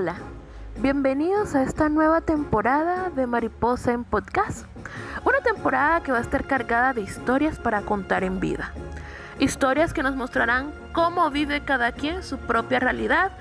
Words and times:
Hola, 0.00 0.14
bienvenidos 0.80 1.56
a 1.56 1.64
esta 1.64 1.88
nueva 1.88 2.20
temporada 2.20 3.10
de 3.10 3.26
Mariposa 3.26 3.92
en 3.92 4.04
Podcast. 4.04 4.64
Una 5.24 5.40
temporada 5.40 6.04
que 6.04 6.12
va 6.12 6.18
a 6.18 6.20
estar 6.20 6.46
cargada 6.46 6.92
de 6.92 7.00
historias 7.00 7.58
para 7.58 7.80
contar 7.80 8.22
en 8.22 8.38
vida. 8.38 8.70
Historias 9.40 9.92
que 9.92 10.04
nos 10.04 10.14
mostrarán 10.14 10.70
cómo 10.92 11.28
vive 11.32 11.64
cada 11.64 11.90
quien 11.90 12.22
su 12.22 12.38
propia 12.38 12.78
realidad 12.78 13.32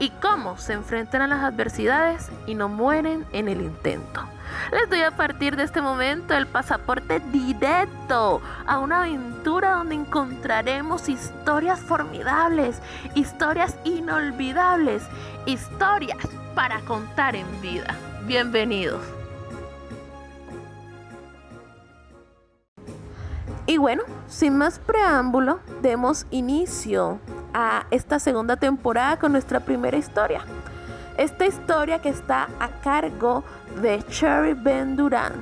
y 0.00 0.10
cómo 0.20 0.58
se 0.58 0.74
enfrentan 0.74 1.22
a 1.22 1.28
las 1.28 1.42
adversidades 1.42 2.28
y 2.46 2.56
no 2.56 2.68
mueren 2.68 3.24
en 3.32 3.48
el 3.48 3.62
intento. 3.62 4.20
Les 4.70 4.88
doy 4.88 5.02
a 5.02 5.10
partir 5.10 5.56
de 5.56 5.64
este 5.64 5.80
momento 5.80 6.34
el 6.34 6.46
pasaporte 6.46 7.20
directo 7.30 8.40
a 8.66 8.78
una 8.78 9.00
aventura 9.00 9.72
donde 9.72 9.94
encontraremos 9.94 11.08
historias 11.08 11.80
formidables, 11.80 12.80
historias 13.14 13.76
inolvidables, 13.84 15.02
historias 15.46 16.26
para 16.54 16.80
contar 16.80 17.36
en 17.36 17.60
vida. 17.60 17.96
Bienvenidos. 18.24 19.02
Y 23.66 23.78
bueno, 23.78 24.02
sin 24.26 24.56
más 24.58 24.78
preámbulo, 24.78 25.60
demos 25.82 26.26
inicio 26.30 27.20
a 27.54 27.86
esta 27.90 28.18
segunda 28.18 28.56
temporada 28.56 29.18
con 29.18 29.32
nuestra 29.32 29.60
primera 29.60 29.96
historia. 29.96 30.44
Esta 31.16 31.44
historia 31.44 32.00
que 32.00 32.08
está 32.08 32.48
a 32.58 32.68
cargo 32.68 33.44
de 33.82 34.02
Cherry 34.04 34.54
Ben 34.54 34.96
Duran, 34.96 35.34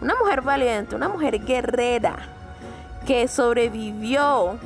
una 0.00 0.14
mujer 0.14 0.40
valiente, 0.40 0.94
una 0.94 1.08
mujer 1.08 1.44
guerrera 1.44 2.16
que 3.06 3.26
sobrevivió 3.26 4.56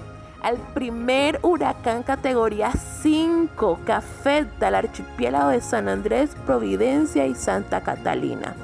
al 0.42 0.59
primer 0.74 1.38
huracán 1.42 2.02
categoría 2.02 2.73
5 2.73 3.80
que 3.87 3.92
afecta 3.92 4.68
al 4.68 4.74
archipiélago 4.74 5.48
de 5.48 5.62
San 5.62 5.88
Andrés, 5.88 6.37
Providencia 6.45 7.27
y 7.27 7.34
Santa 7.34 7.80
Catalina. 7.80 8.54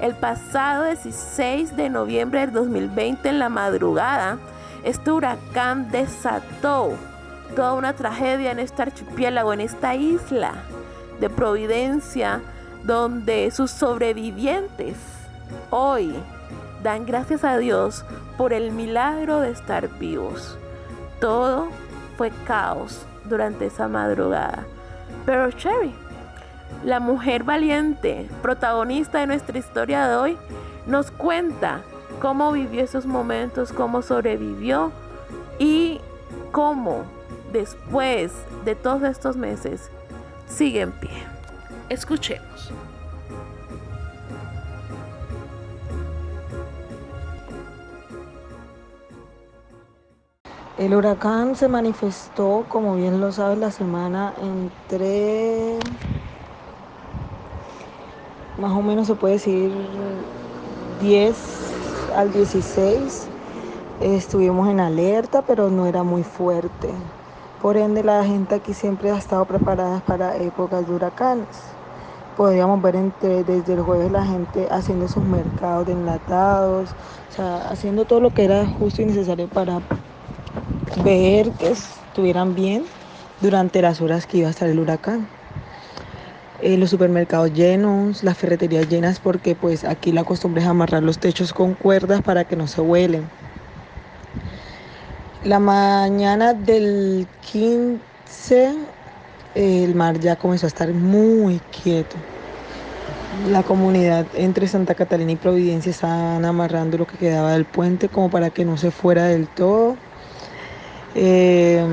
El 0.00 0.16
pasado 0.16 0.84
16 0.86 1.76
de 1.76 1.88
noviembre 1.88 2.40
del 2.40 2.52
2020 2.52 3.28
en 3.28 3.38
la 3.38 3.48
madrugada, 3.48 4.38
este 4.82 5.12
huracán 5.12 5.90
desató 5.92 6.94
toda 7.54 7.74
una 7.74 7.92
tragedia 7.92 8.50
en 8.50 8.58
este 8.58 8.82
archipiélago, 8.82 9.52
en 9.52 9.60
esta 9.60 9.94
isla 9.94 10.54
de 11.20 11.30
Providencia, 11.30 12.40
donde 12.84 13.50
sus 13.50 13.70
sobrevivientes 13.70 14.96
hoy 15.70 16.14
dan 16.82 17.06
gracias 17.06 17.44
a 17.44 17.56
Dios 17.56 18.04
por 18.36 18.52
el 18.52 18.70
milagro 18.70 19.40
de 19.40 19.50
estar 19.50 19.88
vivos. 19.98 20.58
Todo 21.20 21.68
fue 22.16 22.30
caos 22.46 23.06
durante 23.24 23.66
esa 23.66 23.88
madrugada. 23.88 24.66
Pero 25.24 25.50
Cherry, 25.52 25.94
la 26.84 27.00
mujer 27.00 27.44
valiente, 27.44 28.28
protagonista 28.42 29.20
de 29.20 29.26
nuestra 29.26 29.58
historia 29.58 30.06
de 30.06 30.16
hoy, 30.16 30.36
nos 30.86 31.10
cuenta 31.10 31.80
cómo 32.20 32.52
vivió 32.52 32.82
esos 32.82 33.06
momentos, 33.06 33.72
cómo 33.72 34.02
sobrevivió 34.02 34.92
y 35.58 36.00
cómo 36.52 37.04
después 37.52 38.32
de 38.64 38.74
todos 38.74 39.02
estos 39.04 39.36
meses 39.36 39.90
sigue 40.48 40.82
en 40.82 40.92
pie. 40.92 41.10
Escuchemos. 41.88 42.72
El 50.76 50.92
huracán 50.92 51.54
se 51.54 51.68
manifestó, 51.68 52.64
como 52.68 52.96
bien 52.96 53.20
lo 53.20 53.30
sabes, 53.30 53.58
la 53.58 53.70
semana 53.70 54.34
entre, 54.42 55.78
más 58.58 58.72
o 58.72 58.82
menos 58.82 59.06
se 59.06 59.14
puede 59.14 59.34
decir, 59.34 59.72
10 61.00 61.36
al 62.16 62.32
16. 62.32 63.28
Estuvimos 64.00 64.68
en 64.68 64.80
alerta, 64.80 65.42
pero 65.42 65.70
no 65.70 65.86
era 65.86 66.02
muy 66.02 66.24
fuerte. 66.24 66.90
Por 67.64 67.78
ende, 67.78 68.04
la 68.04 68.22
gente 68.22 68.56
aquí 68.56 68.74
siempre 68.74 69.10
ha 69.10 69.16
estado 69.16 69.46
preparada 69.46 70.00
para 70.00 70.36
épocas 70.36 70.86
de 70.86 70.92
huracanes. 70.92 71.46
Podríamos 72.36 72.82
ver 72.82 72.94
entre, 72.94 73.42
desde 73.42 73.72
el 73.72 73.80
jueves 73.80 74.12
la 74.12 74.22
gente 74.22 74.68
haciendo 74.70 75.08
sus 75.08 75.24
mercados 75.24 75.86
de 75.86 75.92
enlatados, 75.92 76.90
o 77.30 77.34
sea, 77.34 77.66
haciendo 77.70 78.04
todo 78.04 78.20
lo 78.20 78.28
que 78.28 78.44
era 78.44 78.66
justo 78.66 79.00
y 79.00 79.06
necesario 79.06 79.48
para 79.48 79.80
ver 81.02 81.52
que 81.52 81.70
estuvieran 81.70 82.54
bien 82.54 82.84
durante 83.40 83.80
las 83.80 84.02
horas 84.02 84.26
que 84.26 84.36
iba 84.36 84.48
a 84.48 84.50
estar 84.50 84.68
el 84.68 84.78
huracán. 84.78 85.26
Eh, 86.60 86.76
los 86.76 86.90
supermercados 86.90 87.50
llenos, 87.54 88.22
las 88.22 88.36
ferreterías 88.36 88.90
llenas 88.90 89.20
porque 89.20 89.54
pues 89.54 89.84
aquí 89.84 90.12
la 90.12 90.24
costumbre 90.24 90.60
es 90.60 90.68
amarrar 90.68 91.02
los 91.02 91.18
techos 91.18 91.54
con 91.54 91.72
cuerdas 91.72 92.20
para 92.20 92.44
que 92.44 92.56
no 92.56 92.66
se 92.66 92.82
huelen. 92.82 93.26
La 95.44 95.58
mañana 95.58 96.54
del 96.54 97.26
15 97.52 98.74
el 99.54 99.94
mar 99.94 100.18
ya 100.18 100.36
comenzó 100.36 100.66
a 100.66 100.68
estar 100.68 100.88
muy 100.88 101.60
quieto. 101.82 102.16
La 103.50 103.62
comunidad 103.62 104.26
entre 104.34 104.66
Santa 104.68 104.94
Catalina 104.94 105.32
y 105.32 105.36
Providencia 105.36 105.90
estaban 105.90 106.46
amarrando 106.46 106.96
lo 106.96 107.06
que 107.06 107.18
quedaba 107.18 107.52
del 107.52 107.66
puente 107.66 108.08
como 108.08 108.30
para 108.30 108.48
que 108.48 108.64
no 108.64 108.78
se 108.78 108.90
fuera 108.90 109.24
del 109.24 109.46
todo. 109.48 109.96
Eh, 111.14 111.84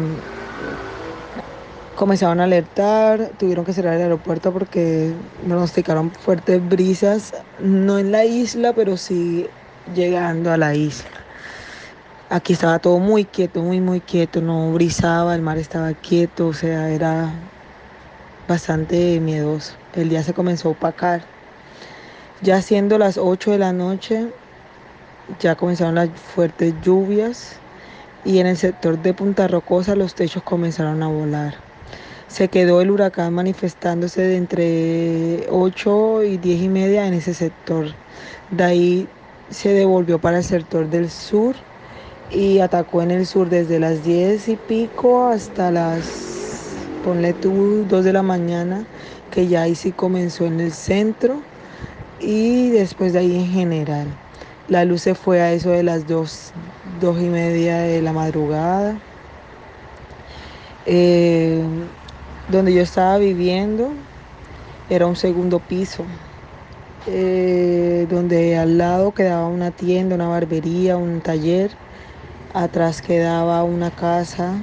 comenzaron 1.98 2.40
a 2.40 2.46
alertar, 2.46 3.32
tuvieron 3.38 3.66
que 3.66 3.74
cerrar 3.74 3.96
el 3.96 4.04
aeropuerto 4.04 4.54
porque 4.54 5.14
pronosticaron 5.46 6.12
fuertes 6.12 6.66
brisas, 6.70 7.34
no 7.60 8.00
en 8.00 8.14
la 8.14 8.24
isla, 8.24 8.72
pero 8.74 8.96
sí 8.96 9.46
llegando 9.94 10.54
a 10.54 10.58
la 10.58 10.74
isla. 10.74 11.21
Aquí 12.34 12.54
estaba 12.54 12.80
todo 12.80 12.98
muy 13.00 13.26
quieto, 13.26 13.62
muy, 13.62 13.82
muy 13.82 14.00
quieto, 14.00 14.40
no 14.40 14.72
brisaba, 14.72 15.36
el 15.36 15.42
mar 15.42 15.58
estaba 15.58 15.92
quieto, 15.92 16.48
o 16.48 16.54
sea, 16.54 16.90
era 16.90 17.30
bastante 18.48 19.20
miedoso. 19.20 19.74
El 19.94 20.08
día 20.08 20.24
se 20.24 20.34
comenzó 20.34 20.70
a 20.70 20.72
opacar. 20.72 21.24
Ya 22.42 22.62
siendo 22.62 22.98
las 22.98 23.18
8 23.18 23.52
de 23.52 23.58
la 23.58 23.74
noche, 23.74 24.28
ya 25.42 25.56
comenzaron 25.56 25.96
las 25.96 26.10
fuertes 26.10 26.74
lluvias 26.82 27.58
y 28.24 28.40
en 28.40 28.48
el 28.48 28.56
sector 28.56 28.98
de 29.02 29.14
Punta 29.14 29.50
Rocosa 29.50 29.98
los 29.98 30.16
techos 30.16 30.42
comenzaron 30.42 31.04
a 31.04 31.10
volar. 31.10 31.56
Se 32.30 32.48
quedó 32.48 32.80
el 32.80 32.92
huracán 32.92 33.34
manifestándose 33.34 34.22
de 34.22 34.38
entre 34.38 35.48
8 35.50 36.24
y 36.24 36.38
10 36.38 36.62
y 36.62 36.70
media 36.70 37.08
en 37.08 37.14
ese 37.14 37.34
sector. 37.34 37.88
De 38.52 38.64
ahí 38.64 39.08
se 39.50 39.74
devolvió 39.74 40.18
para 40.18 40.38
el 40.38 40.46
sector 40.46 40.90
del 40.90 41.10
sur 41.10 41.58
y 42.34 42.60
atacó 42.60 43.02
en 43.02 43.12
el 43.12 43.26
sur 43.26 43.50
desde 43.50 43.80
las 43.80 44.04
10 44.04 44.48
y 44.48 44.56
pico 44.56 45.28
hasta 45.28 45.72
las, 45.72 46.76
ponle 47.04 47.34
tú, 47.34 47.86
2 47.88 48.06
de 48.06 48.14
la 48.14 48.24
mañana, 48.24 48.86
que 49.32 49.48
ya 49.48 49.64
ahí 49.64 49.76
sí 49.76 49.92
comenzó 49.92 50.46
en 50.46 50.60
el 50.60 50.72
centro 50.72 51.42
y 52.20 52.70
después 52.70 53.14
de 53.14 53.20
ahí 53.20 53.36
en 53.36 53.48
general. 53.48 54.08
La 54.68 54.86
luz 54.86 55.02
se 55.02 55.16
fue 55.16 55.42
a 55.42 55.52
eso 55.52 55.72
de 55.72 55.84
las 55.84 56.08
2, 56.08 56.54
dos 57.02 57.22
y 57.22 57.26
media 57.26 57.80
de 57.80 58.02
la 58.02 58.14
madrugada. 58.14 58.98
Eh, 60.86 61.62
donde 62.50 62.74
yo 62.74 62.82
estaba 62.82 63.18
viviendo 63.18 63.92
era 64.90 65.08
un 65.08 65.16
segundo 65.16 65.60
piso, 65.60 66.06
eh, 67.08 68.08
donde 68.10 68.58
al 68.58 68.78
lado 68.78 69.14
quedaba 69.14 69.48
una 69.48 69.72
tienda, 69.72 70.16
una 70.16 70.28
barbería, 70.28 70.98
un 70.98 71.22
taller, 71.22 71.72
atrás 72.54 73.02
quedaba 73.02 73.64
una 73.64 73.92
casa 73.92 74.54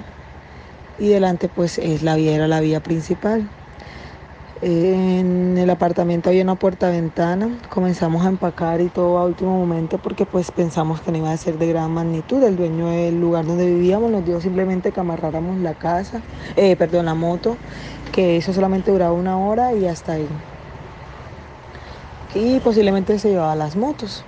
y 0.98 1.08
delante 1.08 1.48
pues 1.48 1.78
es 1.78 2.02
la 2.02 2.16
vía, 2.16 2.34
era 2.34 2.48
la 2.48 2.60
vía 2.60 2.80
principal. 2.80 3.48
En 4.60 5.56
el 5.56 5.70
apartamento 5.70 6.30
había 6.30 6.42
una 6.42 6.56
puerta-ventana, 6.56 7.48
comenzamos 7.68 8.26
a 8.26 8.28
empacar 8.28 8.80
y 8.80 8.88
todo 8.88 9.18
a 9.18 9.24
último 9.24 9.56
momento 9.56 9.98
porque 9.98 10.26
pues 10.26 10.50
pensamos 10.50 11.00
que 11.00 11.12
no 11.12 11.18
iba 11.18 11.30
a 11.30 11.36
ser 11.36 11.58
de 11.58 11.68
gran 11.68 11.92
magnitud. 11.92 12.42
El 12.42 12.56
dueño 12.56 12.88
del 12.88 13.20
lugar 13.20 13.46
donde 13.46 13.66
vivíamos 13.66 14.10
nos 14.10 14.24
dio 14.24 14.40
simplemente 14.40 14.90
que 14.90 14.98
amarráramos 14.98 15.58
la 15.58 15.74
casa, 15.74 16.24
eh, 16.56 16.74
perdón, 16.74 17.06
la 17.06 17.14
moto, 17.14 17.56
que 18.12 18.36
eso 18.36 18.52
solamente 18.52 18.90
duraba 18.90 19.12
una 19.12 19.38
hora 19.38 19.74
y 19.74 19.86
hasta 19.86 20.14
ahí. 20.14 20.44
Y 22.34 22.58
posiblemente 22.60 23.18
se 23.20 23.30
llevaba 23.30 23.54
las 23.54 23.76
motos. 23.76 24.26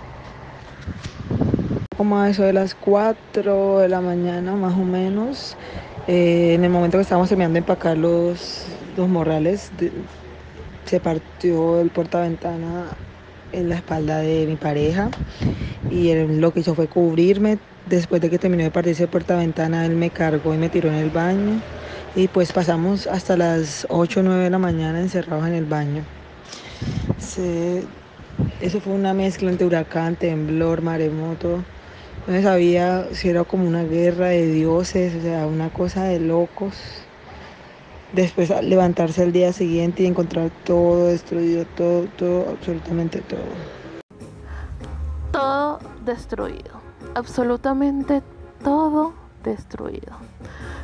Como 2.00 2.18
a 2.18 2.30
eso 2.30 2.44
de 2.44 2.54
las 2.54 2.74
4 2.74 3.80
de 3.80 3.88
la 3.90 4.00
mañana 4.00 4.56
más 4.56 4.72
o 4.72 4.84
menos, 4.84 5.54
eh, 6.08 6.54
en 6.54 6.64
el 6.64 6.70
momento 6.70 6.96
que 6.96 7.02
estábamos 7.02 7.28
terminando 7.28 7.52
de 7.52 7.58
empacar 7.58 7.98
los, 7.98 8.64
los 8.96 9.06
morrales, 9.06 9.70
se 10.86 10.98
partió 10.98 11.78
el 11.78 11.90
portaventana 11.90 12.86
en 13.52 13.68
la 13.68 13.74
espalda 13.74 14.16
de 14.20 14.46
mi 14.46 14.56
pareja 14.56 15.10
y 15.90 16.08
él 16.08 16.40
lo 16.40 16.54
que 16.54 16.60
hizo 16.60 16.74
fue 16.74 16.86
cubrirme. 16.86 17.58
Después 17.90 18.22
de 18.22 18.30
que 18.30 18.38
terminó 18.38 18.62
de 18.62 18.70
partirse 18.70 19.02
el 19.02 19.10
portaventana, 19.10 19.84
él 19.84 19.94
me 19.94 20.08
cargó 20.08 20.54
y 20.54 20.56
me 20.56 20.70
tiró 20.70 20.88
en 20.88 20.94
el 20.94 21.10
baño 21.10 21.60
Y 22.16 22.28
pues 22.28 22.50
pasamos 22.50 23.08
hasta 23.08 23.36
las 23.36 23.86
8 23.90 24.20
o 24.20 24.22
9 24.22 24.44
de 24.44 24.50
la 24.50 24.58
mañana 24.58 25.02
encerrados 25.02 25.46
en 25.46 25.52
el 25.52 25.66
baño. 25.66 26.02
eso 28.62 28.80
fue 28.80 28.94
una 28.94 29.12
mezcla 29.12 29.50
entre 29.50 29.66
huracán, 29.66 30.16
temblor, 30.16 30.80
maremoto. 30.80 31.62
No 32.26 32.34
se 32.34 32.42
sabía 32.42 33.06
si 33.12 33.30
era 33.30 33.44
como 33.44 33.66
una 33.66 33.82
guerra 33.82 34.26
de 34.26 34.46
dioses, 34.46 35.14
o 35.16 35.22
sea, 35.22 35.46
una 35.46 35.70
cosa 35.70 36.04
de 36.04 36.20
locos. 36.20 36.74
Después 38.12 38.50
levantarse 38.62 39.22
al 39.22 39.32
día 39.32 39.52
siguiente 39.52 40.02
y 40.02 40.06
encontrar 40.06 40.50
todo 40.64 41.06
destruido, 41.06 41.64
todo, 41.76 42.04
todo, 42.18 42.50
absolutamente 42.50 43.20
todo. 43.20 43.40
Todo 45.32 45.78
destruido, 46.04 46.80
absolutamente 47.14 48.22
todo 48.62 49.14
destruido. 49.42 50.12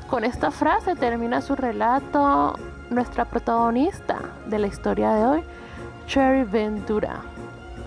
Con 0.09 0.25
esta 0.25 0.51
frase 0.51 0.95
termina 0.95 1.43
su 1.43 1.55
relato 1.55 2.55
nuestra 2.91 3.25
protagonista 3.25 4.21
de 4.49 4.59
la 4.59 4.69
historia 4.69 5.13
de 5.13 5.27
hoy, 5.27 5.43
Cherry 6.07 6.45
Ventura, 6.45 7.23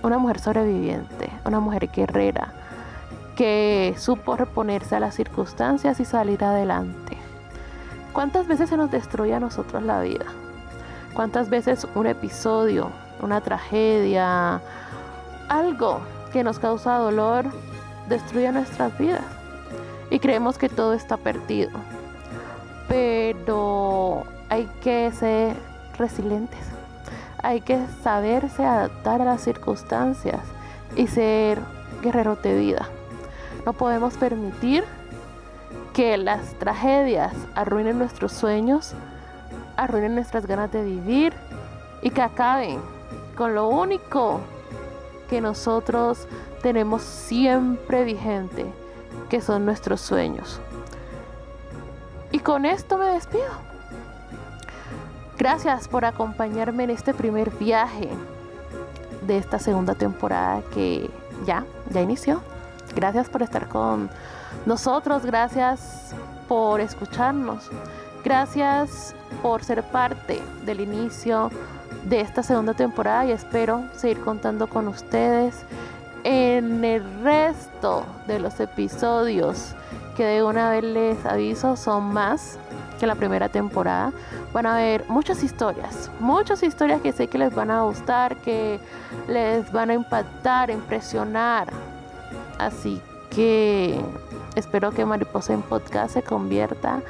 una 0.02 0.18
mujer 0.18 0.38
sobreviviente, 0.38 1.30
una 1.46 1.60
mujer 1.60 1.88
guerrera 1.94 2.59
que 3.40 3.94
supo 3.96 4.36
reponerse 4.36 4.96
a 4.96 5.00
las 5.00 5.14
circunstancias 5.14 5.98
y 5.98 6.04
salir 6.04 6.44
adelante. 6.44 7.16
¿Cuántas 8.12 8.46
veces 8.46 8.68
se 8.68 8.76
nos 8.76 8.90
destruye 8.90 9.32
a 9.32 9.40
nosotros 9.40 9.82
la 9.82 10.02
vida? 10.02 10.26
¿Cuántas 11.14 11.48
veces 11.48 11.86
un 11.94 12.06
episodio, 12.06 12.90
una 13.22 13.40
tragedia, 13.40 14.60
algo 15.48 16.00
que 16.34 16.44
nos 16.44 16.58
causa 16.58 16.98
dolor 16.98 17.46
destruye 18.10 18.52
nuestras 18.52 18.98
vidas? 18.98 19.24
Y 20.10 20.18
creemos 20.18 20.58
que 20.58 20.68
todo 20.68 20.92
está 20.92 21.16
perdido. 21.16 21.70
Pero 22.88 24.24
hay 24.50 24.66
que 24.82 25.10
ser 25.12 25.56
resilientes. 25.96 26.60
Hay 27.42 27.62
que 27.62 27.86
saberse 28.02 28.66
adaptar 28.66 29.22
a 29.22 29.24
las 29.24 29.40
circunstancias 29.40 30.42
y 30.94 31.06
ser 31.06 31.58
guerrero 32.02 32.36
de 32.36 32.54
vida. 32.54 32.90
No 33.66 33.72
podemos 33.72 34.14
permitir 34.14 34.84
que 35.92 36.16
las 36.16 36.54
tragedias 36.54 37.34
arruinen 37.54 37.98
nuestros 37.98 38.32
sueños, 38.32 38.94
arruinen 39.76 40.14
nuestras 40.14 40.46
ganas 40.46 40.72
de 40.72 40.82
vivir 40.82 41.32
y 42.02 42.10
que 42.10 42.22
acaben 42.22 42.80
con 43.36 43.54
lo 43.54 43.68
único 43.68 44.40
que 45.28 45.40
nosotros 45.40 46.26
tenemos 46.62 47.02
siempre 47.02 48.04
vigente, 48.04 48.66
que 49.28 49.40
son 49.40 49.64
nuestros 49.64 50.00
sueños. 50.00 50.60
Y 52.32 52.40
con 52.40 52.64
esto 52.64 52.98
me 52.98 53.06
despido. 53.06 53.70
Gracias 55.38 55.88
por 55.88 56.04
acompañarme 56.04 56.84
en 56.84 56.90
este 56.90 57.14
primer 57.14 57.50
viaje 57.50 58.10
de 59.26 59.38
esta 59.38 59.58
segunda 59.58 59.94
temporada 59.94 60.62
que 60.74 61.08
ya, 61.46 61.64
ya 61.90 62.02
inició. 62.02 62.42
Gracias 62.94 63.28
por 63.28 63.42
estar 63.42 63.68
con 63.68 64.10
nosotros, 64.66 65.24
gracias 65.24 66.14
por 66.48 66.80
escucharnos, 66.80 67.70
gracias 68.24 69.14
por 69.42 69.62
ser 69.64 69.82
parte 69.84 70.42
del 70.64 70.80
inicio 70.80 71.50
de 72.04 72.20
esta 72.20 72.42
segunda 72.42 72.74
temporada 72.74 73.26
y 73.26 73.32
espero 73.32 73.84
seguir 73.94 74.20
contando 74.20 74.66
con 74.66 74.88
ustedes 74.88 75.54
en 76.24 76.84
el 76.84 77.22
resto 77.22 78.04
de 78.26 78.40
los 78.40 78.58
episodios 78.60 79.74
que 80.16 80.24
de 80.24 80.42
una 80.42 80.70
vez 80.70 80.84
les 80.84 81.26
aviso 81.26 81.76
son 81.76 82.12
más 82.12 82.58
que 82.98 83.06
la 83.06 83.14
primera 83.14 83.48
temporada. 83.48 84.12
Van 84.52 84.66
a 84.66 84.76
ver 84.76 85.04
muchas 85.08 85.42
historias, 85.42 86.10
muchas 86.20 86.62
historias 86.62 87.00
que 87.00 87.12
sé 87.12 87.28
que 87.28 87.38
les 87.38 87.54
van 87.54 87.70
a 87.70 87.82
gustar, 87.82 88.36
que 88.36 88.78
les 89.28 89.70
van 89.72 89.90
a 89.90 89.94
impactar, 89.94 90.70
impresionar. 90.70 91.68
Así 92.60 93.00
que 93.30 93.98
espero 94.54 94.90
que 94.90 95.06
Mariposa 95.06 95.54
en 95.54 95.62
Podcast 95.62 96.12
se 96.12 96.22
convierta 96.22 97.00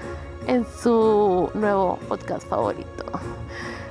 en 0.46 0.64
su 0.64 1.50
nuevo 1.54 1.98
podcast 2.08 2.46
favorito. 2.46 3.04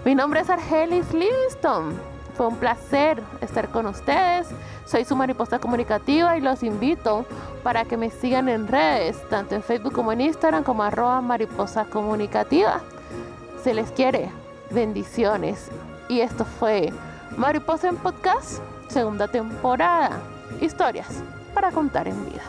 Mi 0.05 0.15
nombre 0.15 0.39
es 0.39 0.49
Argelis 0.49 1.13
Livingston. 1.13 1.99
Fue 2.35 2.47
un 2.47 2.55
placer 2.55 3.21
estar 3.41 3.67
con 3.67 3.87
ustedes. 3.87 4.47
Soy 4.85 5.03
su 5.03 5.17
mariposa 5.17 5.59
comunicativa 5.59 6.37
y 6.37 6.41
los 6.41 6.63
invito 6.63 7.25
para 7.61 7.83
que 7.83 7.97
me 7.97 8.09
sigan 8.09 8.47
en 8.47 8.65
redes, 8.69 9.21
tanto 9.29 9.55
en 9.55 9.61
Facebook 9.61 9.91
como 9.91 10.13
en 10.13 10.21
Instagram, 10.21 10.63
como 10.63 10.83
arroba 10.83 11.19
mariposa 11.19 11.83
comunicativa. 11.83 12.79
Se 13.61 13.73
les 13.73 13.91
quiere. 13.91 14.31
Bendiciones. 14.71 15.69
Y 16.07 16.21
esto 16.21 16.45
fue 16.45 16.93
Mariposa 17.35 17.89
en 17.89 17.97
Podcast, 17.97 18.61
segunda 18.87 19.27
temporada. 19.27 20.21
Historias 20.61 21.21
para 21.59 21.73
contar 21.73 22.07
en 22.07 22.23
vida. 22.23 22.41